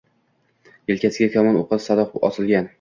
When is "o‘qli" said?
1.63-1.81